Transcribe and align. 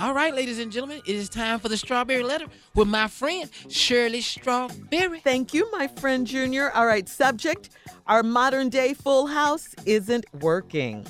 All 0.00 0.14
right, 0.14 0.32
ladies 0.32 0.60
and 0.60 0.70
gentlemen, 0.70 1.02
it 1.06 1.16
is 1.16 1.28
time 1.28 1.58
for 1.58 1.68
the 1.68 1.76
strawberry 1.76 2.22
letter 2.22 2.46
with 2.76 2.86
my 2.86 3.08
friend 3.08 3.50
Shirley 3.68 4.20
Strawberry. 4.20 5.18
Thank 5.18 5.52
you, 5.52 5.68
my 5.72 5.88
friend 5.88 6.24
Junior. 6.24 6.70
All 6.70 6.86
right, 6.86 7.08
subject 7.08 7.70
Our 8.06 8.22
modern 8.22 8.68
day 8.68 8.94
full 8.94 9.26
house 9.26 9.74
isn't 9.86 10.24
working. 10.40 11.04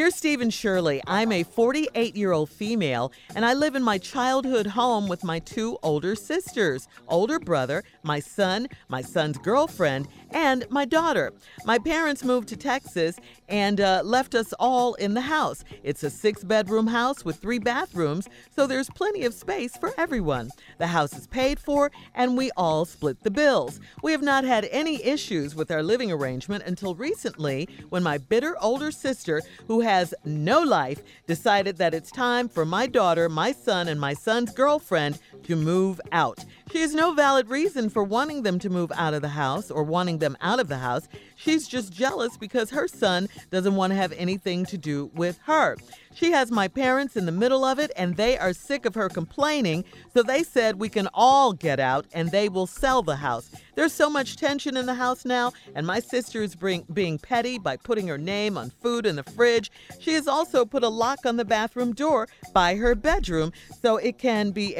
Dear 0.00 0.10
Steve 0.10 0.40
and 0.40 0.54
Shirley, 0.54 1.02
I'm 1.06 1.30
a 1.30 1.42
48 1.42 2.16
year 2.16 2.32
old 2.32 2.48
female 2.48 3.12
and 3.34 3.44
I 3.44 3.52
live 3.52 3.74
in 3.74 3.82
my 3.82 3.98
childhood 3.98 4.68
home 4.68 5.08
with 5.08 5.22
my 5.22 5.40
two 5.40 5.76
older 5.82 6.14
sisters, 6.14 6.88
older 7.06 7.38
brother, 7.38 7.84
my 8.02 8.18
son, 8.18 8.68
my 8.88 9.02
son's 9.02 9.36
girlfriend, 9.36 10.08
and 10.30 10.64
my 10.70 10.86
daughter. 10.86 11.34
My 11.66 11.78
parents 11.78 12.24
moved 12.24 12.48
to 12.48 12.56
Texas 12.56 13.18
and 13.50 13.78
uh, 13.78 14.00
left 14.02 14.34
us 14.34 14.54
all 14.54 14.94
in 14.94 15.12
the 15.12 15.20
house. 15.20 15.64
It's 15.82 16.02
a 16.02 16.08
six 16.08 16.44
bedroom 16.44 16.86
house 16.86 17.22
with 17.22 17.36
three 17.36 17.58
bathrooms, 17.58 18.26
so 18.56 18.66
there's 18.66 18.88
plenty 18.88 19.26
of 19.26 19.34
space 19.34 19.76
for 19.76 19.92
everyone. 19.98 20.50
The 20.78 20.86
house 20.86 21.12
is 21.12 21.26
paid 21.26 21.60
for 21.60 21.92
and 22.14 22.38
we 22.38 22.50
all 22.56 22.86
split 22.86 23.22
the 23.22 23.30
bills. 23.30 23.80
We 24.02 24.12
have 24.12 24.22
not 24.22 24.44
had 24.44 24.64
any 24.70 25.04
issues 25.04 25.54
with 25.54 25.70
our 25.70 25.82
living 25.82 26.10
arrangement 26.10 26.64
until 26.64 26.94
recently 26.94 27.68
when 27.90 28.02
my 28.02 28.16
bitter 28.16 28.56
older 28.62 28.90
sister, 28.90 29.42
who 29.68 29.80
has 29.90 30.14
no 30.24 30.60
life, 30.60 31.02
decided 31.26 31.76
that 31.78 31.94
it's 31.94 32.12
time 32.12 32.48
for 32.48 32.64
my 32.64 32.86
daughter, 32.86 33.28
my 33.28 33.50
son, 33.50 33.88
and 33.88 34.00
my 34.00 34.14
son's 34.14 34.52
girlfriend 34.52 35.18
to 35.44 35.56
move 35.56 36.00
out. 36.12 36.44
She 36.70 36.80
has 36.80 36.94
no 36.94 37.12
valid 37.12 37.48
reason 37.48 37.90
for 37.90 38.04
wanting 38.04 38.42
them 38.42 38.58
to 38.60 38.70
move 38.70 38.92
out 38.94 39.14
of 39.14 39.22
the 39.22 39.28
house 39.28 39.70
or 39.70 39.82
wanting 39.82 40.18
them 40.18 40.36
out 40.40 40.60
of 40.60 40.68
the 40.68 40.78
house. 40.78 41.08
She's 41.36 41.66
just 41.66 41.92
jealous 41.92 42.36
because 42.36 42.70
her 42.70 42.86
son 42.86 43.28
doesn't 43.50 43.74
want 43.74 43.90
to 43.92 43.96
have 43.96 44.12
anything 44.12 44.64
to 44.66 44.78
do 44.78 45.10
with 45.14 45.38
her. 45.44 45.76
She 46.12 46.32
has 46.32 46.50
my 46.50 46.68
parents 46.68 47.16
in 47.16 47.26
the 47.26 47.32
middle 47.32 47.64
of 47.64 47.78
it, 47.78 47.92
and 47.96 48.16
they 48.16 48.36
are 48.36 48.52
sick 48.52 48.84
of 48.84 48.94
her 48.94 49.08
complaining, 49.08 49.84
so 50.12 50.22
they 50.22 50.42
said 50.42 50.80
we 50.80 50.88
can 50.88 51.08
all 51.14 51.52
get 51.52 51.78
out 51.78 52.06
and 52.12 52.30
they 52.30 52.48
will 52.48 52.66
sell 52.66 53.02
the 53.02 53.16
house. 53.16 53.50
There's 53.76 53.92
so 53.92 54.10
much 54.10 54.36
tension 54.36 54.76
in 54.76 54.86
the 54.86 54.94
house 54.94 55.24
now, 55.24 55.52
and 55.74 55.86
my 55.86 56.00
sister 56.00 56.42
is 56.42 56.54
bring, 56.54 56.84
being 56.92 57.18
petty 57.18 57.58
by 57.58 57.76
putting 57.76 58.08
her 58.08 58.18
name 58.18 58.58
on 58.58 58.70
food 58.70 59.06
in 59.06 59.16
the 59.16 59.22
fridge. 59.22 59.70
She 60.00 60.12
has 60.14 60.26
also 60.26 60.64
put 60.64 60.82
a 60.82 60.88
lock 60.88 61.24
on 61.24 61.36
the 61.36 61.44
bathroom 61.44 61.94
door 61.94 62.28
by 62.52 62.74
her 62.74 62.94
bedroom 62.94 63.52
so 63.80 63.96
it 63.96 64.18
can 64.18 64.50
be 64.50 64.74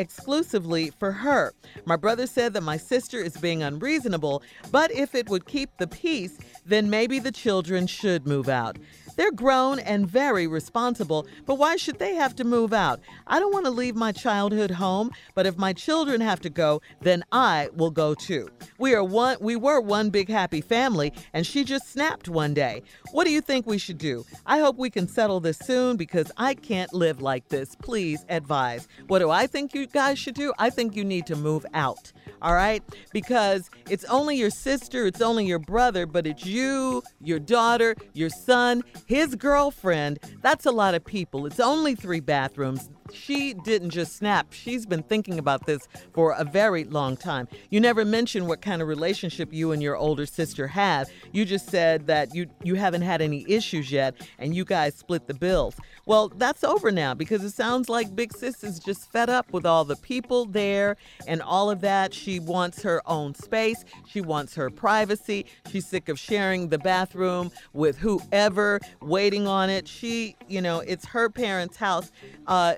exclusively 0.51 0.91
for 0.99 1.13
her. 1.13 1.53
My 1.85 1.95
brother 1.95 2.27
said 2.27 2.55
that 2.55 2.63
my 2.63 2.77
sister 2.77 3.19
is 3.19 3.37
being 3.37 3.63
unreasonable, 3.63 4.43
but 4.73 4.91
if 4.91 5.15
it 5.15 5.29
would 5.29 5.47
keep 5.47 5.71
the 5.79 5.87
peace, 5.87 6.39
then 6.67 6.91
maybe 6.91 7.21
the 7.21 7.31
children 7.31 7.87
should 7.87 8.27
move 8.27 8.49
out. 8.49 8.77
They're 9.21 9.31
grown 9.31 9.81
and 9.81 10.09
very 10.09 10.47
responsible, 10.47 11.27
but 11.45 11.57
why 11.57 11.77
should 11.77 11.99
they 11.99 12.15
have 12.15 12.35
to 12.37 12.43
move 12.43 12.73
out? 12.73 13.01
I 13.27 13.39
don't 13.39 13.53
want 13.53 13.67
to 13.67 13.71
leave 13.71 13.95
my 13.95 14.13
childhood 14.13 14.71
home, 14.71 15.11
but 15.35 15.45
if 15.45 15.59
my 15.59 15.75
children 15.75 16.23
have 16.23 16.41
to 16.41 16.49
go, 16.49 16.81
then 17.03 17.23
I 17.31 17.69
will 17.75 17.91
go 17.91 18.15
too. 18.15 18.49
We 18.79 18.95
are 18.95 19.05
one 19.05 19.37
we 19.39 19.57
were 19.57 19.79
one 19.79 20.09
big 20.09 20.31
happy 20.31 20.63
family 20.63 21.13
and 21.35 21.47
she 21.47 21.65
just 21.65 21.93
snapped 21.93 22.31
one 22.31 22.55
day. 22.55 22.83
What 23.13 23.27
do 23.27 23.31
you 23.31 23.43
think 23.43 23.67
we 23.67 23.77
should 23.77 23.99
do? 23.99 24.25
I 24.47 24.61
hope 24.61 24.79
we 24.79 24.89
can 24.89 25.07
settle 25.07 25.39
this 25.39 25.59
soon 25.59 25.99
because 25.99 26.33
I 26.39 26.55
can't 26.55 26.95
live 26.95 27.21
like 27.21 27.47
this. 27.51 27.75
Please 27.75 28.25
advise. 28.31 28.89
What 29.09 29.19
do 29.19 29.29
I 29.29 29.47
think 29.47 29.75
you 29.75 29.87
guys 29.87 30.19
should 30.19 30.35
do? 30.35 30.55
I 30.59 30.71
think 30.71 30.97
you 30.97 31.05
need 31.05 31.27
to 31.27 31.37
move 31.37 31.67
out 31.75 32.11
all 32.43 32.55
right? 32.55 32.83
Because 33.13 33.71
it's 33.89 34.05
only 34.05 34.37
your 34.37 34.51
sister, 34.51 35.07
it's 35.07 35.21
only 35.21 35.47
your 35.47 35.59
brother, 35.59 36.07
but 36.07 36.27
it's 36.27 36.45
you, 36.47 37.03
your 37.21 37.39
daughter, 37.39 37.95
your 38.13 38.31
son, 38.31 38.83
his 39.11 39.35
girlfriend. 39.35 40.21
That's 40.41 40.67
a 40.67 40.71
lot 40.71 40.95
of 40.95 41.05
people. 41.05 41.45
It's 41.45 41.59
only 41.59 41.97
three 41.97 42.21
bathrooms. 42.21 42.89
She 43.13 43.55
didn't 43.55 43.91
just 43.91 44.17
snap. 44.17 44.53
She's 44.53 44.87
been 44.87 45.03
thinking 45.03 45.39
about 45.39 45.67
this 45.67 45.89
for 46.13 46.33
a 46.33 46.45
very 46.45 46.85
long 46.85 47.17
time. 47.17 47.49
You 47.71 47.81
never 47.81 48.05
mentioned 48.05 48.47
what 48.47 48.63
kind 48.63 48.83
of 48.83 48.89
relationship 48.89 49.53
you 49.53 49.73
and 49.73 49.83
your 49.83 49.97
older 49.97 50.27
sister 50.27 50.67
have. 50.69 51.09
You 51.33 51.45
just 51.45 51.69
said 51.69 52.07
that 52.07 52.35
you 52.35 52.47
you 52.63 52.75
haven't 52.75 53.03
had 53.03 53.21
any 53.21 53.45
issues 53.49 53.91
yet 53.91 54.15
and 54.39 54.55
you 54.55 54.65
guys 54.65 54.95
split 54.95 55.27
the 55.27 55.35
bills. 55.35 55.77
Well, 56.07 56.29
that's 56.29 56.65
over 56.65 56.91
now 56.91 57.15
because 57.15 57.45
it 57.45 57.51
sounds 57.51 57.89
like 57.89 58.15
Big 58.17 58.37
Sis 58.37 58.65
is 58.65 58.79
just 58.79 59.11
fed 59.13 59.31
up 59.31 59.53
with 59.53 59.67
all 59.67 59.85
the 59.85 59.97
people 59.97 60.45
there 60.47 60.97
and 61.27 61.43
all 61.43 61.71
of 61.71 61.81
that. 61.83 62.13
She 62.13 62.41
wants 62.41 62.83
her 62.83 63.03
own 63.07 63.35
space. 63.35 63.85
She 64.09 64.21
wants 64.21 64.55
her 64.55 64.71
privacy. 64.71 65.47
She's 65.71 65.87
sick 65.87 66.09
of 66.09 66.19
sharing 66.19 66.69
the 66.69 66.79
bathroom 66.79 67.51
with 67.73 67.99
whoever 67.99 68.81
waiting 69.01 69.47
on 69.47 69.71
it. 69.71 69.87
She, 69.87 70.37
you 70.49 70.61
know, 70.61 70.81
it's 70.81 71.07
her 71.07 71.29
parents' 71.29 71.77
house. 71.77 72.11
Uh, 72.47 72.75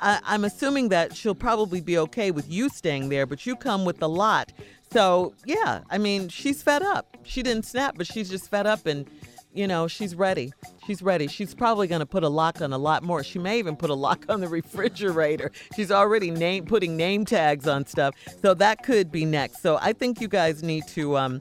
I, 0.00 0.34
am 0.34 0.44
assuming 0.44 0.88
that 0.90 1.16
she'll 1.16 1.34
probably 1.34 1.80
be 1.80 1.98
okay 1.98 2.30
with 2.30 2.50
you 2.50 2.68
staying 2.68 3.08
there, 3.08 3.26
but 3.26 3.46
you 3.46 3.56
come 3.56 3.84
with 3.84 4.02
a 4.02 4.06
lot. 4.06 4.52
So, 4.92 5.34
yeah, 5.44 5.80
I 5.90 5.98
mean, 5.98 6.28
she's 6.28 6.62
fed 6.62 6.82
up. 6.82 7.16
She 7.24 7.42
didn't 7.42 7.64
snap, 7.64 7.94
but 7.96 8.06
she's 8.06 8.28
just 8.28 8.50
fed 8.50 8.66
up 8.66 8.86
and, 8.86 9.08
you 9.52 9.66
know, 9.66 9.88
she's 9.88 10.14
ready. 10.14 10.52
She's 10.86 11.02
ready. 11.02 11.26
She's 11.26 11.54
probably 11.54 11.88
going 11.88 12.00
to 12.00 12.06
put 12.06 12.22
a 12.22 12.28
lock 12.28 12.60
on 12.60 12.72
a 12.72 12.78
lot 12.78 13.02
more. 13.02 13.24
She 13.24 13.38
may 13.38 13.58
even 13.58 13.76
put 13.76 13.90
a 13.90 13.94
lock 13.94 14.24
on 14.28 14.40
the 14.40 14.48
refrigerator. 14.48 15.50
She's 15.74 15.90
already 15.90 16.30
name 16.30 16.66
putting 16.66 16.96
name 16.96 17.24
tags 17.24 17.66
on 17.66 17.86
stuff. 17.86 18.14
So 18.42 18.54
that 18.54 18.84
could 18.84 19.10
be 19.10 19.24
next. 19.24 19.62
So 19.62 19.78
I 19.80 19.92
think 19.92 20.20
you 20.20 20.28
guys 20.28 20.62
need 20.62 20.86
to 20.88 21.16
um 21.16 21.40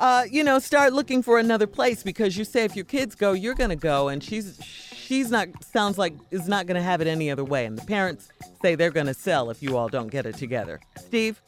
uh, 0.00 0.24
you 0.30 0.42
know, 0.42 0.58
start 0.58 0.94
looking 0.94 1.22
for 1.22 1.38
another 1.38 1.66
place 1.66 2.02
because 2.02 2.34
you 2.34 2.42
say 2.42 2.64
if 2.64 2.74
your 2.74 2.86
kids 2.86 3.14
go, 3.14 3.32
you're 3.32 3.54
gonna 3.54 3.76
go, 3.76 4.08
and 4.08 4.24
she's 4.24 4.58
she's 5.10 5.28
not 5.28 5.48
sounds 5.64 5.98
like 5.98 6.14
is 6.30 6.46
not 6.46 6.66
going 6.66 6.76
to 6.76 6.82
have 6.82 7.00
it 7.00 7.08
any 7.08 7.32
other 7.32 7.44
way. 7.44 7.66
And 7.66 7.76
the 7.76 7.84
parents 7.84 8.28
say 8.62 8.76
they're 8.76 8.92
going 8.92 9.06
to 9.06 9.14
sell 9.14 9.50
if 9.50 9.60
you 9.60 9.76
all 9.76 9.88
don't 9.88 10.06
get 10.06 10.24
it 10.24 10.36
together. 10.36 10.78
Steve? 10.98 11.42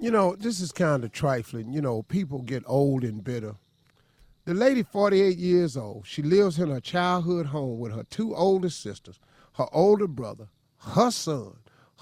You 0.00 0.10
know, 0.10 0.34
this 0.34 0.60
is 0.60 0.72
kind 0.72 1.04
of 1.04 1.12
trifling. 1.12 1.72
You 1.74 1.82
know, 1.82 2.02
people 2.02 2.40
get 2.40 2.62
old 2.66 3.04
and 3.04 3.22
bitter. 3.22 3.56
The 4.46 4.54
lady, 4.54 4.82
48 4.82 5.36
years 5.36 5.76
old, 5.76 6.06
she 6.06 6.22
lives 6.22 6.58
in 6.58 6.70
her 6.70 6.80
childhood 6.80 7.46
home 7.46 7.78
with 7.78 7.94
her 7.94 8.04
two 8.04 8.34
older 8.34 8.70
sisters, 8.70 9.18
her 9.54 9.66
older 9.72 10.06
brother, 10.06 10.48
her 10.78 11.10
son, 11.10 11.56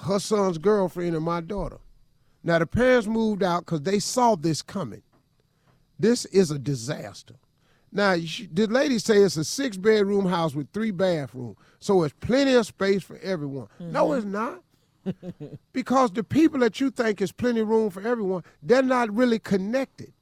her 0.04 0.18
son's 0.18 0.58
girlfriend, 0.58 1.16
and 1.16 1.24
my 1.24 1.40
daughter. 1.40 1.78
Now, 2.44 2.58
the 2.60 2.66
parents 2.66 3.06
moved 3.06 3.42
out 3.42 3.66
because 3.66 3.82
they 3.82 3.98
saw 3.98 4.36
this 4.36 4.62
coming. 4.62 5.02
This 5.98 6.24
is 6.26 6.50
a 6.50 6.58
disaster. 6.58 7.34
Now, 7.92 8.14
the 8.14 8.66
lady 8.70 8.98
say 8.98 9.18
it's 9.18 9.36
a 9.36 9.44
six 9.44 9.76
bedroom 9.76 10.24
house 10.26 10.54
with 10.54 10.70
three 10.72 10.90
bathrooms, 10.90 11.56
so 11.78 12.02
it's 12.04 12.14
plenty 12.20 12.54
of 12.54 12.66
space 12.66 13.02
for 13.02 13.18
everyone. 13.18 13.68
Mm-hmm. 13.78 13.92
No, 13.92 14.12
it's 14.14 14.24
not. 14.24 14.62
because 15.72 16.10
the 16.12 16.24
people 16.24 16.60
that 16.60 16.80
you 16.80 16.90
think 16.90 17.20
is 17.20 17.32
plenty 17.32 17.60
of 17.60 17.68
room 17.68 17.90
for 17.90 18.00
everyone, 18.00 18.44
they're 18.62 18.82
not 18.82 19.14
really 19.14 19.38
connected. 19.38 20.12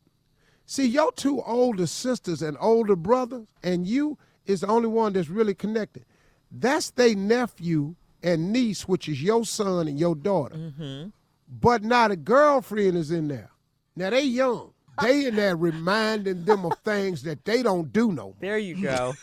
See, 0.66 0.86
your 0.86 1.12
two 1.12 1.42
older 1.42 1.86
sisters 1.86 2.42
and 2.42 2.56
older 2.60 2.96
brothers 2.96 3.48
and 3.62 3.86
you 3.86 4.18
is 4.46 4.62
the 4.62 4.68
only 4.68 4.88
one 4.88 5.12
that's 5.12 5.28
really 5.28 5.54
connected. 5.54 6.04
That's 6.50 6.90
their 6.90 7.14
nephew 7.14 7.94
and 8.22 8.52
niece, 8.52 8.88
which 8.88 9.08
is 9.08 9.22
your 9.22 9.44
son 9.44 9.86
and 9.88 9.98
your 9.98 10.14
daughter. 10.14 10.56
Mm-hmm. 10.56 11.08
But 11.48 11.82
now 11.82 12.08
the 12.08 12.16
girlfriend 12.16 12.96
is 12.96 13.10
in 13.10 13.28
there. 13.28 13.50
Now 13.96 14.10
they 14.10 14.22
young 14.22 14.72
they 15.02 15.26
in 15.26 15.36
there 15.36 15.56
reminding 15.56 16.44
them 16.44 16.64
of 16.64 16.78
things 16.78 17.22
that 17.22 17.44
they 17.44 17.62
don't 17.62 17.92
do 17.92 18.12
no 18.12 18.24
more. 18.24 18.34
There 18.40 18.58
you 18.58 18.80
go. 18.80 19.14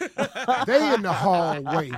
they 0.65 0.93
in 0.93 1.01
the 1.01 1.13
hallway. 1.13 1.91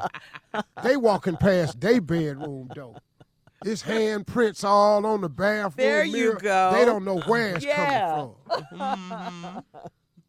They 0.84 0.98
walking 0.98 1.38
past 1.38 1.80
their 1.80 2.02
bedroom 2.02 2.70
door. 2.74 2.96
His 3.64 3.84
handprints 3.84 4.64
all 4.64 5.06
on 5.06 5.22
the 5.22 5.30
bathroom 5.30 5.74
There 5.76 6.06
mirror. 6.06 6.18
you 6.18 6.38
go. 6.40 6.72
They 6.74 6.86
don't 6.86 7.04
know 7.04 7.20
where 7.20 7.56
it's 7.56 7.66
yeah. 7.66 8.10
coming 8.16 8.36
from. 8.70 8.80
Mm-hmm. 8.80 9.60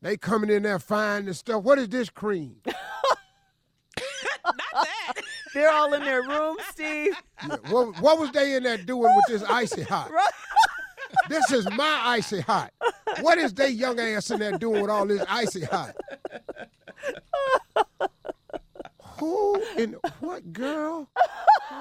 They 0.02 0.16
coming 0.16 0.50
in 0.50 0.62
there 0.62 0.78
finding 0.78 1.34
stuff. 1.34 1.62
What 1.62 1.78
is 1.78 1.88
this 1.88 2.08
cream? 2.08 2.56
Not 2.66 4.56
that. 4.72 5.12
They're 5.54 5.70
all 5.70 5.92
in 5.94 6.02
their 6.02 6.22
room, 6.22 6.56
Steve. 6.70 7.14
Yeah. 7.46 7.56
What, 7.68 8.00
what 8.00 8.18
was 8.18 8.30
they 8.32 8.54
in 8.54 8.62
there 8.62 8.78
doing 8.78 9.14
with 9.14 9.24
this 9.28 9.42
icy 9.42 9.82
hot? 9.82 10.10
Right. 10.10 10.26
This 11.30 11.53
is 11.53 11.65
my 11.77 12.03
icy 12.06 12.41
hot. 12.41 12.72
What 13.21 13.38
is 13.38 13.54
they 13.54 13.68
young 13.68 14.00
ass 14.00 14.32
in 14.32 14.41
there 14.41 14.59
doing 14.59 14.82
with 14.82 14.91
all 14.91 15.06
this 15.06 15.24
icy 15.28 15.65
hot? 15.65 15.94
Who 19.00 19.62
in 19.78 19.94
what 20.18 20.53
girl? 20.53 21.09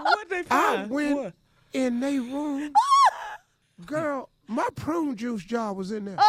What 0.04 0.30
they 0.30 0.44
find? 0.44 0.84
I 0.84 0.86
went 0.86 1.16
what? 1.16 1.34
in 1.74 2.00
they 2.00 2.20
room. 2.20 2.72
Girl, 3.88 4.30
my 4.48 4.68
prune 4.76 5.16
juice 5.16 5.44
jar 5.44 5.74
was 5.74 5.92
in 5.92 6.06
there. 6.06 6.20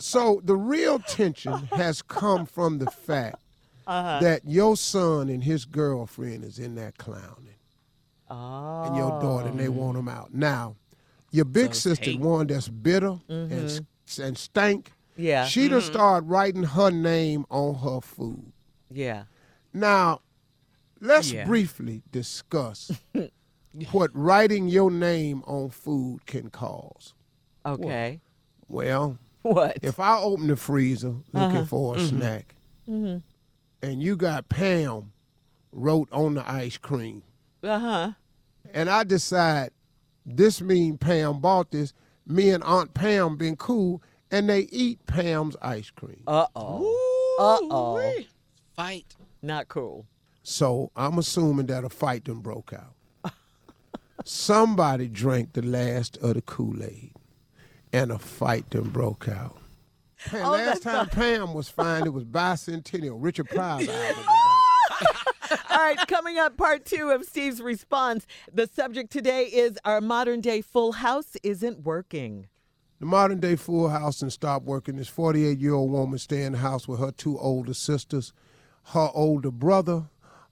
so 0.00 0.42
the 0.44 0.56
real 0.56 0.98
tension 0.98 1.66
has 1.72 2.02
come 2.02 2.44
from 2.44 2.76
the 2.78 2.90
fact 2.90 3.36
uh-huh. 3.86 4.18
that 4.20 4.42
your 4.44 4.76
son 4.76 5.30
and 5.30 5.42
his 5.44 5.64
girlfriend 5.64 6.44
is 6.44 6.58
in 6.58 6.74
that 6.74 6.98
clowning. 6.98 7.53
Oh. 8.34 8.84
And 8.86 8.96
your 8.96 9.20
daughter, 9.20 9.48
and 9.48 9.58
they 9.58 9.66
mm-hmm. 9.66 9.76
want 9.76 9.96
them 9.96 10.08
out. 10.08 10.34
Now, 10.34 10.76
your 11.30 11.44
big 11.44 11.74
so 11.74 11.90
sister, 11.90 12.12
one 12.12 12.46
that's 12.46 12.68
bitter 12.68 13.18
mm-hmm. 13.28 13.52
and, 13.52 13.86
and 14.18 14.38
stank, 14.38 14.92
Yeah. 15.16 15.46
She 15.46 15.68
done 15.68 15.80
mm-hmm. 15.80 15.92
started 15.92 16.28
writing 16.28 16.62
her 16.64 16.90
name 16.90 17.46
on 17.50 17.74
her 17.76 18.00
food. 18.00 18.52
Yeah. 18.90 19.24
Now, 19.72 20.20
let's 21.00 21.32
Yeah. 21.32 21.44
briefly 21.44 22.02
discuss 22.10 22.90
what 23.92 24.10
writing 24.14 24.68
your 24.68 24.90
name 24.90 25.42
on 25.46 25.70
food 25.70 26.26
can 26.26 26.50
cause. 26.50 27.14
Okay. 27.66 28.20
Well, 28.68 29.18
What? 29.42 29.78
if 29.82 29.98
I 30.00 30.18
open 30.18 30.48
the 30.48 30.56
freezer 30.56 31.16
looking 31.32 31.58
uh-huh. 31.58 31.64
for 31.66 31.94
a 31.94 31.98
mm-hmm. 31.98 32.18
snack, 32.18 32.54
and 32.86 34.02
you 34.02 34.16
got 34.16 34.48
Pam 34.48 35.12
wrote 35.72 36.08
on 36.12 36.34
the 36.34 36.48
ice 36.50 36.76
cream, 36.76 37.22
Uh 37.62 37.78
huh. 37.78 38.12
And 38.72 38.88
I 38.88 39.04
decide 39.04 39.70
this 40.26 40.60
mean 40.60 40.96
Pam 40.98 41.40
bought 41.40 41.70
this, 41.70 41.92
me 42.26 42.50
and 42.50 42.64
Aunt 42.64 42.94
Pam 42.94 43.36
been 43.36 43.56
cool, 43.56 44.02
and 44.30 44.48
they 44.48 44.60
eat 44.72 45.04
Pam's 45.06 45.56
ice 45.60 45.90
cream. 45.90 46.22
Uh 46.26 46.46
oh. 46.56 47.36
Uh 47.38 47.58
oh. 47.70 48.14
Fight. 48.74 49.16
Not 49.42 49.68
cool. 49.68 50.06
So 50.42 50.90
I'm 50.96 51.18
assuming 51.18 51.66
that 51.66 51.84
a 51.84 51.88
fight 51.88 52.24
done 52.24 52.40
broke 52.40 52.72
out. 52.72 52.94
Somebody 54.24 55.08
drank 55.08 55.52
the 55.52 55.62
last 55.62 56.16
of 56.18 56.34
the 56.34 56.42
Kool-Aid, 56.42 57.12
and 57.92 58.10
a 58.10 58.18
fight 58.18 58.70
done 58.70 58.88
broke 58.88 59.28
out. 59.28 59.58
Pam, 60.26 60.46
Oh, 60.46 60.50
last 60.52 60.82
that's 60.82 60.84
time 60.84 61.08
Pam 61.08 61.52
was 61.52 61.68
fine, 61.68 62.06
it 62.06 62.12
was 62.12 62.24
bicentennial. 62.24 63.16
Richard 63.18 63.50
Pryor's 63.50 63.88
album. 63.88 64.16
was 64.16 64.26
out. 64.26 64.43
All 65.50 65.78
right, 65.78 65.98
coming 66.08 66.38
up, 66.38 66.56
part 66.56 66.84
two 66.84 67.10
of 67.10 67.24
Steve's 67.24 67.60
response. 67.60 68.26
The 68.52 68.66
subject 68.66 69.10
today 69.10 69.44
is 69.44 69.78
Our 69.84 70.00
modern 70.00 70.40
day 70.40 70.62
full 70.62 70.92
house 70.92 71.36
isn't 71.42 71.84
working. 71.84 72.48
The 73.00 73.06
modern 73.06 73.40
day 73.40 73.56
Full 73.56 73.88
House 73.88 74.22
and 74.22 74.32
Stop 74.32 74.62
Working. 74.62 74.96
This 74.96 75.08
48 75.08 75.58
year 75.58 75.74
old 75.74 75.90
woman 75.90 76.18
stay 76.18 76.42
in 76.42 76.52
the 76.52 76.58
house 76.58 76.88
with 76.88 77.00
her 77.00 77.10
two 77.10 77.38
older 77.38 77.74
sisters, 77.74 78.32
her 78.94 79.10
older 79.12 79.50
brother, 79.50 80.04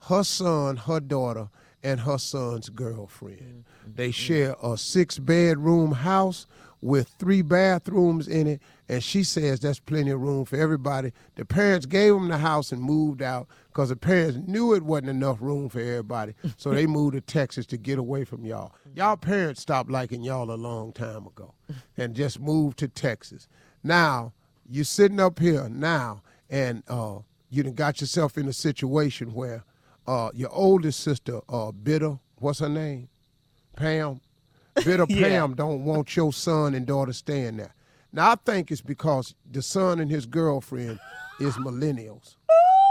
her 0.08 0.24
son, 0.24 0.76
her 0.76 1.00
daughter, 1.00 1.48
and 1.82 2.00
her 2.00 2.18
son's 2.18 2.68
girlfriend. 2.68 3.64
Mm-hmm. 3.80 3.92
They 3.96 4.08
mm-hmm. 4.08 4.12
share 4.12 4.56
a 4.62 4.76
six 4.76 5.18
bedroom 5.18 5.92
house 5.92 6.46
with 6.80 7.08
three 7.18 7.42
bathrooms 7.42 8.26
in 8.26 8.46
it, 8.48 8.62
and 8.88 9.02
she 9.02 9.22
says 9.22 9.60
that's 9.60 9.78
plenty 9.78 10.10
of 10.10 10.20
room 10.20 10.44
for 10.44 10.56
everybody. 10.56 11.12
The 11.36 11.44
parents 11.44 11.86
gave 11.86 12.12
them 12.12 12.28
the 12.28 12.38
house 12.38 12.72
and 12.72 12.82
moved 12.82 13.22
out 13.22 13.46
because 13.68 13.90
the 13.90 13.96
parents 13.96 14.38
knew 14.48 14.74
it 14.74 14.82
wasn't 14.82 15.10
enough 15.10 15.40
room 15.40 15.68
for 15.68 15.80
everybody, 15.80 16.34
so 16.56 16.70
they 16.70 16.86
moved 16.88 17.14
to 17.14 17.20
Texas 17.20 17.66
to 17.66 17.76
get 17.76 17.98
away 17.98 18.24
from 18.24 18.44
y'all. 18.44 18.72
Mm-hmm. 18.88 18.98
Y'all 18.98 19.16
parents 19.16 19.62
stopped 19.62 19.90
liking 19.90 20.22
y'all 20.22 20.50
a 20.50 20.56
long 20.56 20.92
time 20.92 21.26
ago 21.26 21.54
and 21.96 22.14
just 22.14 22.40
moved 22.40 22.78
to 22.80 22.88
Texas. 22.88 23.46
Now, 23.84 24.32
you're 24.68 24.84
sitting 24.84 25.20
up 25.20 25.38
here 25.38 25.68
now, 25.68 26.22
and 26.50 26.82
uh, 26.88 27.18
you 27.48 27.62
done 27.62 27.74
got 27.74 28.00
yourself 28.00 28.36
in 28.36 28.48
a 28.48 28.52
situation 28.52 29.34
where 29.34 29.64
uh, 30.06 30.30
your 30.34 30.50
oldest 30.52 31.00
sister, 31.00 31.40
uh, 31.48 31.72
Bitter, 31.72 32.18
what's 32.36 32.58
her 32.60 32.68
name? 32.68 33.08
Pam. 33.76 34.20
Bitter 34.74 35.06
Yeah. 35.08 35.28
Pam 35.28 35.54
don't 35.54 35.84
want 35.84 36.16
your 36.16 36.32
son 36.32 36.74
and 36.74 36.86
daughter 36.86 37.12
staying 37.12 37.56
there. 37.58 37.74
Now 38.12 38.32
I 38.32 38.34
think 38.34 38.70
it's 38.70 38.80
because 38.82 39.34
the 39.50 39.62
son 39.62 40.00
and 40.00 40.10
his 40.10 40.26
girlfriend 40.26 40.98
is 41.40 41.54
millennials, 41.56 42.36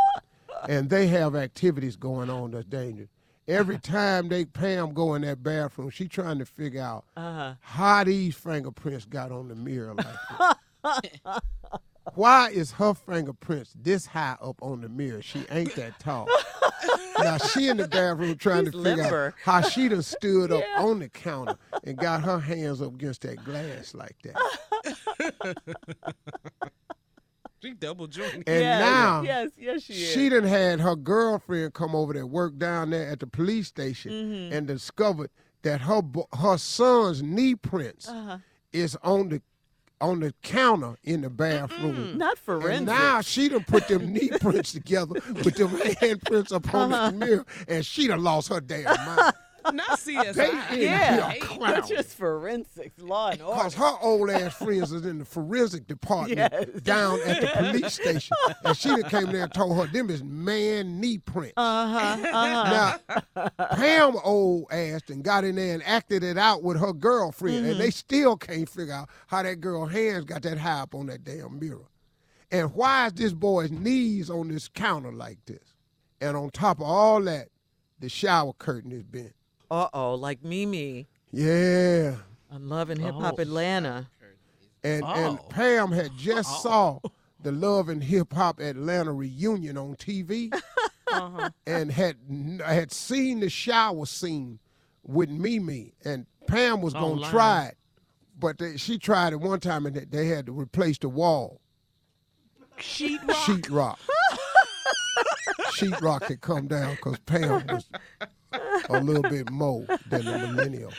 and 0.70 0.90
they 0.90 1.08
have 1.08 1.36
activities 1.36 1.96
going 1.96 2.30
on 2.30 2.52
that's 2.52 2.66
dangerous. 2.66 3.10
Every 3.48 3.78
time 3.80 4.30
they 4.30 4.46
Pam 4.46 4.94
go 4.94 5.14
in 5.16 5.24
that 5.24 5.44
bathroom, 5.44 5.90
she 5.90 6.08
trying 6.08 6.40
to 6.40 6.46
figure 6.46 6.82
out 6.82 7.06
Uh-huh. 7.18 7.54
how 7.60 8.04
these 8.04 8.36
fingerprints 8.36 9.06
got 9.06 9.32
on 9.32 9.48
the 9.50 9.56
mirror 9.56 9.94
like 9.94 10.58
that. 10.84 11.44
Why 12.16 12.50
is 12.50 12.72
her 12.74 12.94
fingerprints 12.94 13.74
this 13.80 14.06
high 14.08 14.36
up 14.42 14.58
on 14.62 14.82
the 14.82 14.90
mirror? 14.90 15.22
She 15.22 15.46
ain't 15.52 15.76
that 15.76 16.00
tall. 16.00 16.28
now 17.20 17.38
she 17.38 17.68
in 17.70 17.78
the 17.78 17.88
bathroom 17.88 18.36
trying 18.40 18.66
She's 18.66 18.74
to 18.74 18.84
figure 18.84 19.04
limber. 19.04 19.26
out 19.28 19.34
how 19.44 19.62
she 19.62 19.88
done 19.88 20.02
stood 20.02 20.52
up 20.52 20.64
Yeah. 20.76 20.84
on 20.84 21.00
the 21.00 21.10
counter 21.10 21.56
and 21.84 21.98
got 21.98 22.24
her 22.24 22.40
hands 22.40 22.82
up 22.82 22.96
against 22.96 23.22
that 23.22 23.44
glass 23.44 23.94
like 23.94 24.16
that. 24.24 25.66
She 27.64 27.74
double 27.76 28.08
jointed. 28.08 28.46
And 28.48 28.60
yes, 28.62 28.80
now 28.80 29.22
Yes, 29.22 29.50
yes, 29.56 29.84
she 29.84 29.94
is. 29.94 30.10
she 30.14 30.30
done 30.30 30.46
had 30.46 30.80
her 30.80 30.96
girlfriend 30.96 31.76
come 31.76 31.96
over 31.96 32.12
there, 32.12 32.26
work 32.26 32.58
down 32.58 32.90
there 32.90 33.08
at 33.08 33.20
the 33.20 33.28
police 33.28 33.68
station, 33.68 34.12
Mm-hmm. 34.12 34.54
and 34.58 34.66
discovered 34.66 35.30
that 35.62 35.82
her 35.82 36.02
her 36.40 36.58
son's 36.58 37.22
knee 37.22 37.54
prints 37.54 38.10
Uh-huh. 38.10 38.40
is 38.74 38.98
on 39.04 39.30
the 39.30 39.44
on 40.02 40.20
the 40.20 40.34
counter 40.42 40.98
in 41.04 41.22
the 41.22 41.30
bathroom. 41.30 42.18
Not 42.18 42.32
And 42.38 42.40
forensic. 42.40 42.88
now 42.88 43.22
she 43.22 43.50
done 43.50 43.64
put 43.64 43.88
them 43.88 44.12
knee 44.12 44.30
prints 44.40 44.74
together 44.74 45.22
with 45.44 45.56
them 45.56 45.70
hand 46.00 46.22
prints 46.24 46.52
up 46.52 46.74
on 46.74 46.92
Uh-huh. 46.94 47.12
the 47.12 47.18
mirror, 47.18 47.46
and 47.68 47.86
she 47.86 48.08
done 48.08 48.24
lost 48.24 48.50
her 48.50 48.60
damn 48.62 48.84
mind. 49.06 49.34
Not 49.74 50.00
CSI. 50.00 50.34
They 50.34 50.50
in 50.76 50.82
yeah, 50.82 51.32
here 51.32 51.42
clowning. 51.42 51.76
that's 51.76 51.90
just 51.90 52.18
forensics, 52.18 53.00
law 53.02 53.30
and 53.30 53.42
order. 53.42 53.56
Because 53.58 53.74
her 53.76 53.92
old 54.02 54.30
ass 54.30 54.54
friends 54.56 54.92
is 54.92 55.06
in 55.06 55.20
the 55.20 55.26
forensic 55.26 55.88
department 55.88 56.38
Yes. 56.38 56.82
down 56.82 57.20
at 57.26 57.42
the 57.42 57.48
police 57.56 57.94
station. 57.94 58.36
And 58.64 58.76
she 58.78 58.90
done 58.90 59.04
came 59.04 59.32
there 59.32 59.44
and 59.44 59.54
told 59.54 59.78
her 59.78 59.86
them 59.92 60.10
is 60.10 60.24
man 60.24 61.00
knee 61.00 61.18
prints. 61.20 61.54
Uh-huh, 61.58 62.18
uh-huh. 62.32 62.98
Now, 63.36 63.50
Pam 63.76 64.16
old 64.24 64.66
ass 64.72 65.02
and 65.10 65.24
got 65.24 65.44
in 65.44 65.56
there 65.56 65.74
and 65.74 65.84
acted 65.84 66.24
it 66.24 66.38
out 66.38 66.64
with 66.64 66.80
her 66.80 66.94
girlfriend, 66.94 67.58
and 67.58 67.66
Mm-hmm. 67.68 67.80
they 67.80 67.92
still 67.92 68.36
can't 68.38 68.68
figure 68.70 68.94
out 68.94 69.10
how 69.28 69.44
that 69.44 69.62
girl 69.62 69.86
hands 69.86 70.26
got 70.26 70.42
that 70.44 70.58
high 70.58 70.82
up 70.82 70.94
on 70.96 71.08
that 71.08 71.24
damn 71.24 71.60
mirror. 71.60 71.86
And 72.52 72.74
why 72.74 73.08
is 73.08 73.14
this 73.14 73.34
boy's 73.34 73.72
knees 73.72 74.30
on 74.30 74.50
this 74.50 74.68
counter 74.68 75.12
like 75.14 75.38
this? 75.46 75.76
And 76.20 76.36
on 76.36 76.50
top 76.50 76.80
of 76.80 76.84
all 76.86 77.22
that, 77.24 77.48
the 78.00 78.10
shower 78.10 78.52
curtain 78.54 78.92
is 78.92 79.04
bent. 79.04 79.34
Uh-oh, 79.72 80.16
like 80.16 80.44
Mimi 80.44 81.08
Yeah. 81.32 82.18
on 82.52 82.68
Love 82.70 82.90
and 82.90 83.02
Hip 83.02 83.16
Hop 83.16 83.36
Oh. 83.38 83.42
Atlanta. 83.42 84.08
And 84.84 85.04
and 85.06 85.40
Oh. 85.40 85.46
Pam 85.50 85.92
had 85.92 86.12
just 86.18 86.62
saw 86.62 87.00
the 87.42 87.52
Love 87.52 87.88
and 87.90 88.04
Hip 88.04 88.34
Hop 88.34 88.60
Atlanta 88.60 89.14
reunion 89.14 89.78
on 89.78 89.96
TV, 89.96 90.52
and 91.68 91.92
had 91.92 92.18
had 92.66 92.92
seen 92.92 93.40
the 93.40 93.50
shower 93.50 94.06
scene 94.06 94.60
with 95.04 95.30
Mimi, 95.30 95.94
and 96.04 96.26
Pam 96.48 96.82
was 96.82 96.94
gonna 96.94 97.06
Online. 97.06 97.32
try 97.32 97.66
it, 97.68 97.78
but 98.40 98.58
they, 98.58 98.76
she 98.78 98.98
tried 98.98 99.34
it 99.34 99.40
one 99.40 99.60
time, 99.60 99.86
and 99.86 99.96
they- 99.96 100.06
they 100.06 100.28
had 100.28 100.48
to 100.48 100.52
replace 100.52 100.98
the 100.98 101.10
wall. 101.10 101.62
Sheetrock. 102.78 103.30
Sheetrock. 103.30 103.98
Sheetrock 105.74 106.24
had 106.24 106.42
come 106.42 106.68
down 106.68 106.96
because 106.96 107.20
Pam 107.20 107.66
was 107.68 107.86
a 108.90 109.00
little 109.02 109.24
bit 109.24 109.50
more 109.52 109.86
than 110.10 110.26
the 110.26 110.38
millennial. 110.40 110.92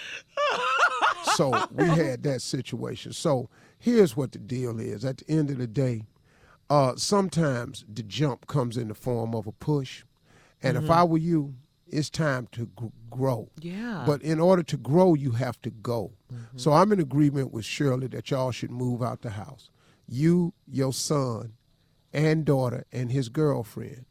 So 1.34 1.66
we 1.72 1.86
had 1.86 2.22
that 2.24 2.42
situation. 2.42 3.12
So 3.12 3.48
here's 3.78 4.16
what 4.16 4.32
the 4.32 4.38
deal 4.38 4.78
is. 4.80 5.04
At 5.04 5.18
the 5.18 5.30
end 5.30 5.50
of 5.50 5.58
the 5.58 5.66
day, 5.66 6.04
uh, 6.68 6.94
sometimes 6.96 7.84
the 7.92 8.02
jump 8.02 8.46
comes 8.46 8.76
in 8.76 8.88
the 8.88 8.94
form 8.94 9.34
of 9.34 9.46
a 9.46 9.52
push. 9.52 10.04
And 10.62 10.76
if 10.76 10.90
I 10.90 11.04
were 11.04 11.18
you, 11.18 11.54
it's 11.88 12.08
time 12.10 12.48
to 12.52 12.66
gr- 12.76 12.86
grow. 13.10 13.50
Yeah. 13.60 14.04
But 14.06 14.22
in 14.22 14.40
order 14.40 14.62
to 14.62 14.76
grow, 14.76 15.14
you 15.14 15.32
have 15.32 15.60
to 15.62 15.70
go. 15.70 16.12
So 16.56 16.72
I'm 16.72 16.92
in 16.92 17.00
agreement 17.00 17.52
with 17.52 17.64
Shirley 17.64 18.06
that 18.08 18.30
y'all 18.30 18.50
should 18.52 18.70
move 18.70 19.02
out 19.02 19.20
the 19.22 19.30
house. 19.30 19.70
You, 20.08 20.54
your 20.66 20.92
son, 20.92 21.52
and 22.12 22.44
daughter, 22.44 22.84
and 22.92 23.10
his 23.12 23.28
girlfriend. 23.28 24.06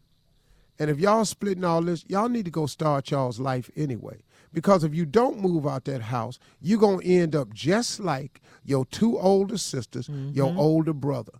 And 0.81 0.89
if 0.89 0.99
y'all 0.99 1.25
splitting 1.25 1.63
all 1.63 1.83
this, 1.83 2.03
y'all 2.07 2.27
need 2.27 2.45
to 2.45 2.51
go 2.51 2.65
start 2.65 3.11
y'all's 3.11 3.39
life 3.39 3.69
anyway. 3.75 4.23
Because 4.51 4.83
if 4.83 4.95
you 4.95 5.05
don't 5.05 5.39
move 5.39 5.67
out 5.67 5.85
that 5.85 6.01
house, 6.01 6.39
you're 6.59 6.79
going 6.79 7.01
to 7.01 7.05
end 7.05 7.35
up 7.35 7.53
just 7.53 7.99
like 7.99 8.41
your 8.63 8.85
two 8.85 9.19
older 9.19 9.59
sisters, 9.59 10.09
your 10.09 10.47
mm-hmm. 10.49 10.59
older 10.59 10.93
brother. 10.93 11.33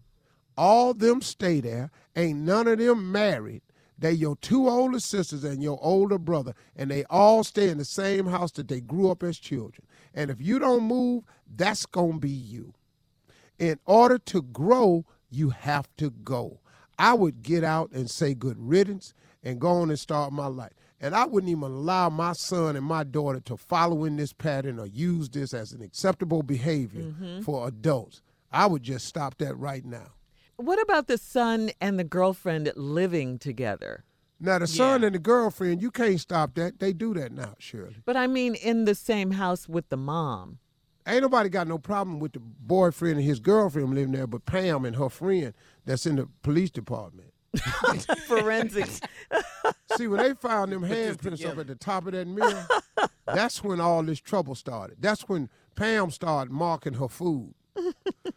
All 0.56 0.94
them 0.94 1.22
stay 1.22 1.60
there. 1.60 1.90
Ain't 2.16 2.38
none 2.38 2.68
of 2.68 2.78
them 2.78 3.12
married. 3.12 3.64
They 3.98 4.12
your 4.12 4.36
two 4.36 4.70
older 4.70 5.00
sisters 5.00 5.44
and 5.44 5.64
your 5.64 5.80
older 5.82 6.20
brother, 6.20 6.54
and 6.76 6.92
they 6.92 7.04
all 7.10 7.44
stay 7.44 7.70
in 7.70 7.80
the 7.80 7.86
same 7.86 8.28
house 8.28 8.52
that 8.52 8.68
they 8.68 8.80
grew 8.80 9.10
up 9.10 9.24
as 9.24 9.40
children. 9.40 9.88
And 10.14 10.30
if 10.30 10.40
you 10.40 10.60
don't 10.60 10.84
move, 10.84 11.24
that's 11.52 11.88
going 11.88 12.14
to 12.14 12.20
be 12.20 12.30
you 12.30 12.76
in 13.58 13.80
order 13.88 14.20
to 14.20 14.44
grow, 14.44 15.04
you 15.32 15.50
have 15.50 15.90
to 15.98 16.12
go. 16.12 16.60
I 17.00 17.16
would 17.16 17.42
get 17.42 17.64
out 17.64 17.92
and 17.92 18.08
say 18.08 18.36
good 18.36 18.58
riddance 18.60 19.16
and 19.44 19.60
go 19.60 19.70
on 19.70 19.90
and 19.90 20.00
start 20.00 20.32
my 20.32 20.48
life. 20.48 20.74
And 21.00 21.16
I 21.16 21.26
wouldn't 21.26 21.50
even 21.50 21.64
allow 21.64 22.10
my 22.10 22.34
son 22.34 22.76
and 22.76 22.86
my 22.86 23.04
daughter 23.04 23.40
to 23.42 23.58
follow 23.58 24.04
in 24.06 24.18
this 24.18 24.34
pattern 24.34 24.80
or 24.80 24.86
use 24.86 25.30
this 25.30 25.54
as 25.54 25.72
an 25.72 25.82
acceptable 25.82 26.44
behavior 26.44 27.02
mm-hmm. 27.02 27.42
for 27.42 27.68
adults. 27.68 28.22
I 28.52 28.68
would 28.68 28.84
just 28.84 29.08
stop 29.08 29.38
that 29.40 29.56
right 29.56 29.84
now. 29.84 30.12
What 30.58 30.80
about 30.82 31.08
the 31.08 31.18
son 31.18 31.72
and 31.82 31.98
the 31.98 32.04
girlfriend 32.04 32.72
living 32.76 33.40
together? 33.40 34.04
Now, 34.40 34.60
the 34.60 34.68
son 34.68 35.02
Yeah. 35.02 35.08
and 35.08 35.16
the 35.16 35.20
girlfriend, 35.20 35.82
you 35.82 35.90
can't 35.92 36.20
stop 36.20 36.56
that. 36.56 36.80
They 36.80 36.94
do 36.94 37.14
that 37.16 37.32
now, 37.32 37.56
Shirley. 37.58 37.98
But 38.06 38.18
I 38.18 38.28
mean, 38.28 38.56
in 38.56 38.86
the 38.86 38.96
same 38.96 39.32
house 39.32 39.68
with 39.68 39.90
the 39.90 39.98
mom. 39.98 40.60
Ain't 41.08 41.24
nobody 41.24 41.50
got 41.50 41.68
no 41.68 41.80
problem 41.80 42.20
with 42.20 42.34
the 42.34 42.40
boyfriend 42.40 43.18
and 43.18 43.26
his 43.26 43.40
girlfriend 43.40 43.90
living 43.94 44.12
there, 44.12 44.28
but 44.28 44.46
Pam 44.46 44.86
and 44.86 44.96
her 44.96 45.10
friend 45.10 45.54
that's 45.86 46.06
in 46.06 46.18
the 46.18 46.28
police 46.44 46.70
department. 46.70 47.31
Forensics. 48.27 49.01
See, 49.98 50.08
when 50.08 50.20
they 50.22 50.34
found 50.34 50.72
them 50.72 50.84
handprints 50.84 51.46
up 51.46 51.58
at 51.58 51.67
the 51.67 51.75
top 51.75 52.05
of 52.08 52.13
that 52.13 52.27
mirror, 52.27 52.65
that's 53.25 53.63
when 53.63 53.79
all 53.81 54.03
this 54.03 54.20
trouble 54.20 54.55
started. 54.55 54.98
That's 55.00 55.22
when 55.27 55.50
Pam 55.75 56.12
started 56.12 56.51
marking 56.51 56.93
her 56.93 57.08
food. 57.08 57.53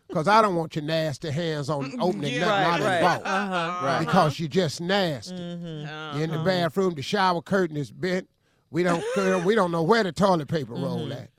Because 0.09 0.29
I 0.29 0.43
don't 0.43 0.55
want 0.55 0.77
your 0.77 0.85
nasty 0.85 1.29
hands 1.29 1.69
on 1.69 2.01
opening 2.01 2.35
Yeah. 2.35 2.47
nothing 2.47 2.85
Right, 2.87 3.03
right. 3.03 3.03
bought. 3.03 3.23
Uh-huh. 3.27 3.85
Right. 3.87 3.99
Because 3.99 4.39
you're 4.39 4.49
just 4.49 4.81
nasty. 4.81 5.35
Mm-hmm. 5.35 6.17
You're 6.17 6.25
in 6.25 6.31
the 6.31 6.39
bathroom, 6.39 6.95
the 6.95 7.03
shower 7.03 7.43
curtain 7.43 7.77
is 7.77 7.91
bent. 7.91 8.29
We 8.71 8.85
don't 8.85 9.03
we 9.45 9.57
don't 9.57 9.73
know 9.73 9.83
where 9.83 10.05
the 10.05 10.13
toilet 10.13 10.47
paper 10.47 10.75
roll 10.75 11.01
Mm-hmm. 11.09 11.13
at. 11.13 11.31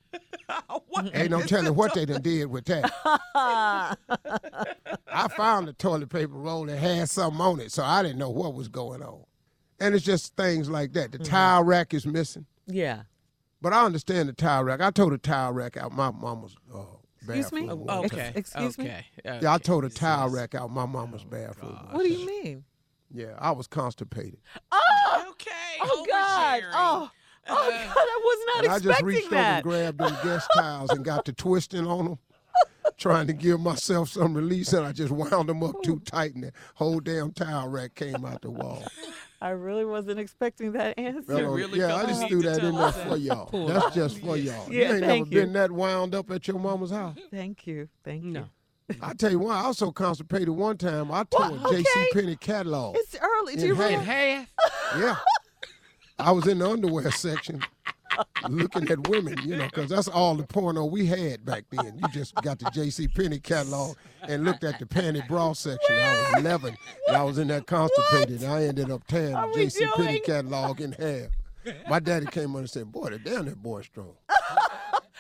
Ain't 1.14 1.32
no 1.32 1.42
telling 1.42 1.76
what 1.76 1.94
they 1.94 2.06
done 2.06 2.22
did 2.22 2.46
with 2.48 2.66
that. 2.66 2.92
I 3.36 5.28
found 5.36 5.68
the 5.68 5.74
toilet 5.74 6.10
paper 6.10 6.34
roll 6.34 6.66
that 6.66 6.78
had 6.78 7.10
something 7.10 7.42
on 7.42 7.60
it, 7.60 7.72
so 7.72 7.84
I 7.84 8.04
didn't 8.04 8.18
know 8.18 8.30
what 8.30 8.54
was 8.54 8.68
going 8.68 9.02
on. 9.02 9.24
And 9.80 9.94
it's 9.94 10.06
just 10.06 10.36
things 10.36 10.70
like 10.70 10.94
that. 10.94 11.12
Mm-hmm. 11.12 11.24
The 11.24 11.30
towel 11.30 11.64
rack 11.64 11.94
is 11.94 12.06
missing. 12.06 12.46
Yeah. 12.68 13.04
But 13.62 13.74
I 13.74 13.84
understand 13.84 14.30
the 14.30 14.34
towel 14.34 14.64
rack. 14.64 14.82
I 14.82 14.92
told 14.92 15.14
the 15.14 15.18
towel 15.18 15.52
rack 15.54 15.78
out 15.78 15.92
my 15.92 16.12
mama's 16.12 16.56
uh, 16.74 16.80
Excuse 17.18 17.52
me? 17.52 17.62
bathroom. 17.62 17.80
Oh, 17.90 17.96
one 17.96 18.06
okay. 18.06 18.18
time. 18.18 18.34
Excuse 18.36 18.78
me? 18.78 18.86
okay. 18.86 19.06
Yeah, 19.24 19.54
I 19.54 19.58
told 19.58 19.84
the 19.84 19.90
towel 19.90 20.30
rack 20.30 20.56
out 20.56 20.70
my 20.70 20.86
mama's 20.86 21.24
bathroom. 21.24 21.78
What 21.92 22.04
do 22.04 22.10
you 22.10 22.26
mean? 22.26 22.64
Yeah, 23.14 23.36
I 23.40 23.52
was 23.52 23.68
constipated. 23.68 24.38
Oh! 24.72 25.26
Okay. 25.30 25.52
Oh 25.82 26.06
God! 26.10 26.64
oversharing. 26.64 26.72
Oh, 26.74 27.12
oh 27.48 27.70
God! 27.70 27.98
I 27.98 28.20
was 28.24 28.46
not 28.48 28.64
And 28.66 28.74
I 28.74 28.76
just 28.80 28.86
expecting 28.88 29.06
reached 29.08 29.28
over 29.28 29.36
and 29.36 29.64
grabbed 29.64 29.98
them 30.00 30.18
guest 30.24 30.48
towels 30.56 30.90
and 30.92 31.04
got 31.06 31.26
to 31.26 31.34
twisting 31.34 31.86
on 31.88 32.06
them, 32.06 32.20
trying 32.98 33.28
to 33.28 33.34
give 33.34 33.60
myself 33.60 34.10
some 34.10 34.34
release, 34.34 34.74
and 34.74 34.86
I 34.86 34.92
just 34.92 35.12
wound 35.12 35.50
them 35.50 35.64
up 35.64 35.76
too 35.84 36.00
tight, 36.06 36.36
and 36.36 36.46
the 36.46 36.52
whole 36.76 37.00
damn 37.00 37.32
towel 37.32 37.68
rack 37.68 37.96
came 37.96 38.26
out 38.26 38.42
the 38.42 38.52
wall. 38.52 38.84
I 39.42 39.50
really 39.50 39.86
wasn't 39.86 40.20
expecting 40.20 40.72
that 40.72 40.98
answer. 40.98 41.36
Well, 41.36 41.52
really 41.52 41.80
yeah, 41.80 41.96
I 41.96 42.06
just 42.06 42.28
threw 42.28 42.42
that 42.44 42.64
in 42.64 42.74
there 42.74 42.84
us 42.84 43.04
for 43.04 43.18
y'all. 43.18 43.46
Pull 43.52 43.68
That's 43.68 43.88
it 43.88 43.94
just 44.00 44.20
for 44.20 44.38
y'all. 44.38 44.72
Yeah, 44.72 44.90
you 44.90 44.94
ain't 44.96 45.06
thank 45.06 45.28
never 45.28 45.36
you. 45.36 45.42
been 45.46 45.54
that 45.54 45.72
wound 45.72 46.16
up 46.16 46.32
at 46.32 46.48
your 46.48 46.58
mama's 46.58 46.92
house. 46.92 47.18
Thank 47.32 47.68
you. 47.68 47.90
Thank 48.04 48.24
you. 48.24 48.32
No. 48.32 48.46
I 49.02 49.14
tell 49.14 49.32
you 49.32 49.40
what, 49.40 49.56
I 49.56 49.68
was 49.68 49.80
so 49.80 49.92
constipated 49.92 50.50
one 50.50 50.78
time, 50.78 51.12
I 51.12 51.24
tore 51.24 51.52
Well, 51.52 51.68
a 51.68 51.76
J.C. 51.76 51.90
okay. 51.98 52.10
Penney 52.14 52.36
catalog. 52.36 52.96
It's 52.98 53.16
early. 53.20 53.56
Do 53.56 53.62
In 53.64 53.68
you 53.70 53.76
half. 53.76 53.92
In 53.92 54.00
half. 54.00 54.48
Yeah. 54.98 55.16
I 56.18 56.32
was 56.32 56.48
in 56.48 56.60
the 56.60 56.70
underwear 56.70 57.12
section 57.12 57.62
looking 58.50 58.90
at 58.90 59.08
women, 59.10 59.38
you 59.44 59.58
know, 59.58 59.66
because 59.66 59.90
that's 59.90 60.08
all 60.08 60.36
the 60.36 60.44
porno 60.44 60.86
we 60.86 61.06
had 61.06 61.44
back 61.46 61.66
then. 61.72 61.98
You 62.02 62.08
just 62.10 62.34
got 62.36 62.60
the 62.60 62.70
J.C. 62.72 63.08
Penney 63.10 63.40
catalog 63.40 63.98
and 64.22 64.46
looked 64.46 64.64
at 64.64 64.80
the 64.80 64.86
panty 64.86 65.28
bra 65.28 65.52
section. 65.54 65.96
I 65.98 66.32
was 66.36 66.44
11 66.44 66.78
and 67.08 67.18
I 67.18 67.24
was 67.24 67.38
in 67.38 67.50
that 67.50 67.68
constipated. 67.68 68.44
And 68.44 68.52
I 68.54 68.64
ended 68.64 68.90
up 68.92 69.06
tearing 69.08 69.34
the 69.34 69.52
J.C. 69.56 69.86
Penney 69.96 70.20
catalog 70.22 70.80
in 70.80 70.94
half. 70.94 71.28
My 71.90 72.00
daddy 72.00 72.28
came 72.28 72.54
on 72.56 72.60
and 72.62 72.70
said, 72.70 72.92
Boy, 72.92 73.10
the 73.10 73.20
damn 73.20 73.46
that 73.46 73.62
boy 73.62 73.82
strong. 73.82 74.14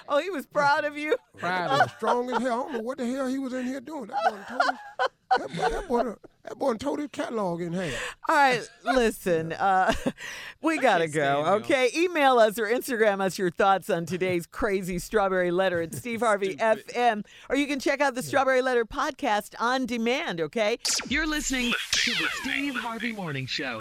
Oh, 0.07 0.19
he 0.21 0.29
was 0.29 0.45
proud 0.45 0.85
of 0.85 0.95
you. 0.95 1.15
Proud 1.37 1.71
of 1.71 1.79
was 1.79 1.91
strong 1.97 2.29
as 2.29 2.39
hell. 2.39 2.67
I 2.69 2.71
don't 2.71 2.73
know 2.73 2.79
what 2.81 2.99
the 2.99 3.07
hell 3.07 3.25
he 3.25 3.39
was 3.39 3.53
in 3.53 3.65
here 3.65 3.81
doing. 3.81 4.05
That 4.05 4.17
boy 4.23 4.37
done 4.37 4.45
tore 4.47 5.39
that 5.39 5.47
boy, 5.57 5.69
that 5.69 5.87
boy, 5.87 6.03
done- 6.03 6.17
that 6.47 6.57
boy 6.57 6.69
done 6.69 6.77
tore 6.77 6.97
his 6.97 7.09
catalog 7.11 7.61
in 7.61 7.73
half. 7.73 8.15
All 8.29 8.35
right, 8.35 8.69
listen, 8.83 9.53
uh, 9.53 9.93
we 10.61 10.77
gotta 10.79 11.07
go. 11.07 11.11
stand 11.11 11.45
y'all. 11.45 11.53
Okay, 11.55 11.89
email 11.95 12.39
us 12.39 12.59
or 12.59 12.65
Instagram 12.65 13.21
us 13.21 13.37
your 13.37 13.51
thoughts 13.51 13.89
on 13.89 14.05
today's 14.05 14.45
crazy 14.45 14.99
strawberry 14.99 15.51
letter 15.51 15.81
at 15.81 15.93
Steve 15.93 16.19
Harvey 16.25 16.55
FM, 16.55 17.25
or 17.49 17.55
you 17.55 17.67
can 17.67 17.79
check 17.79 18.01
out 18.01 18.15
the 18.15 18.23
Strawberry 18.23 18.61
Letter 18.61 18.85
podcast 18.85 19.53
on 19.59 19.85
demand. 19.85 20.41
Okay. 20.41 20.77
You're 21.07 21.27
listening 21.27 21.73
to 21.91 22.11
the 22.11 22.27
Steve 22.41 22.75
Harvey 22.75 23.11
Morning 23.11 23.45
Show. 23.45 23.77